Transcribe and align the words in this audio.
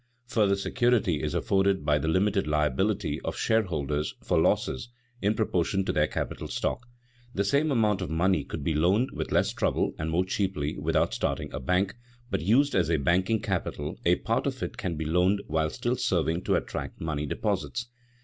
Further 0.29 0.55
security 0.55 1.21
is 1.21 1.35
afforded 1.35 1.85
by 1.85 1.99
the 1.99 2.07
limited 2.07 2.47
liability 2.47 3.21
of 3.23 3.37
shareholders 3.37 4.15
for 4.23 4.41
losses, 4.41 4.89
in 5.21 5.35
proportion 5.35 5.85
to 5.85 5.91
their 5.93 6.07
capital 6.07 6.47
stock. 6.47 6.87
The 7.35 7.43
same 7.43 7.69
amount 7.69 8.01
of 8.01 8.09
money 8.09 8.43
could 8.43 8.63
be 8.63 8.73
loaned 8.73 9.11
with 9.13 9.31
less 9.31 9.53
trouble 9.53 9.93
and 9.99 10.09
more 10.09 10.25
cheaply 10.25 10.75
without 10.75 11.13
starting 11.13 11.53
a 11.53 11.59
bank, 11.59 11.93
but 12.31 12.41
used 12.41 12.73
as 12.73 12.89
a 12.89 12.97
banking 12.97 13.41
capital 13.43 13.99
a 14.03 14.15
part 14.15 14.47
of 14.47 14.63
it 14.63 14.75
can 14.75 14.95
be 14.97 15.05
loaned 15.05 15.43
while 15.45 15.69
still 15.69 15.95
serving 15.95 16.41
to 16.45 16.55
attract 16.55 16.99
money 16.99 17.27
deposits. 17.27 17.85